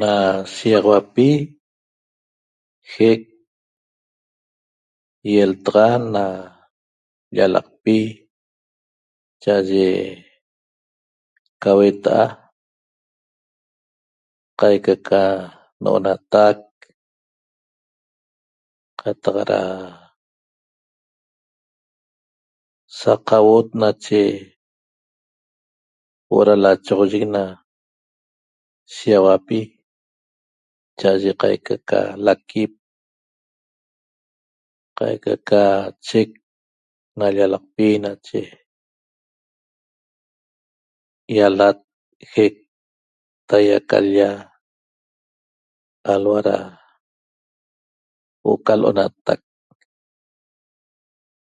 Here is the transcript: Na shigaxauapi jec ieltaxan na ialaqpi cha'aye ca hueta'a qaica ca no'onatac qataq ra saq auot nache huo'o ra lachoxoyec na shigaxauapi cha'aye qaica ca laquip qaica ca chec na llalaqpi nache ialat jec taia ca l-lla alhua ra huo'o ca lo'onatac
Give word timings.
Na 0.00 0.12
shigaxauapi 0.54 1.28
jec 2.92 3.20
ieltaxan 5.34 6.02
na 6.14 6.24
ialaqpi 7.36 7.96
cha'aye 9.42 9.86
ca 11.62 11.70
hueta'a 11.76 12.24
qaica 14.58 14.94
ca 15.08 15.22
no'onatac 15.82 16.58
qataq 19.00 19.36
ra 19.50 19.60
saq 22.98 23.24
auot 23.38 23.68
nache 23.80 24.20
huo'o 26.26 26.42
ra 26.48 26.54
lachoxoyec 26.64 27.24
na 27.34 27.42
shigaxauapi 28.94 29.58
cha'aye 30.98 31.28
qaica 31.40 31.74
ca 31.88 32.00
laquip 32.26 32.72
qaica 34.98 35.32
ca 35.48 35.62
chec 36.06 36.28
na 37.18 37.26
llalaqpi 37.36 37.86
nache 38.04 38.40
ialat 41.36 41.78
jec 42.32 42.54
taia 43.48 43.78
ca 43.90 43.98
l-lla 44.04 44.30
alhua 46.12 46.38
ra 46.48 46.56
huo'o 48.42 48.62
ca 48.66 48.74
lo'onatac 48.80 49.40